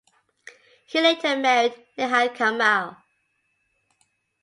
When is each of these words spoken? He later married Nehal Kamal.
He 0.87 0.99
later 0.99 1.37
married 1.37 1.75
Nehal 1.95 2.29
Kamal. 2.33 2.97